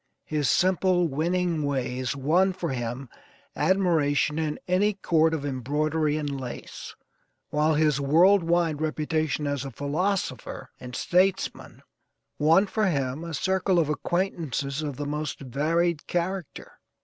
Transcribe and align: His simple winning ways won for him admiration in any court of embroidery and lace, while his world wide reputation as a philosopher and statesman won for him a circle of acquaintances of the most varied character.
His 0.25 0.49
simple 0.49 1.07
winning 1.07 1.61
ways 1.61 2.15
won 2.15 2.53
for 2.53 2.71
him 2.71 3.07
admiration 3.55 4.39
in 4.39 4.57
any 4.67 4.93
court 4.95 5.31
of 5.31 5.45
embroidery 5.45 6.17
and 6.17 6.41
lace, 6.41 6.95
while 7.49 7.75
his 7.75 8.01
world 8.01 8.41
wide 8.41 8.81
reputation 8.81 9.45
as 9.45 9.63
a 9.63 9.69
philosopher 9.69 10.71
and 10.79 10.95
statesman 10.95 11.83
won 12.39 12.65
for 12.65 12.87
him 12.87 13.23
a 13.23 13.35
circle 13.35 13.77
of 13.77 13.89
acquaintances 13.89 14.81
of 14.81 14.97
the 14.97 15.05
most 15.05 15.39
varied 15.39 16.07
character. 16.07 16.79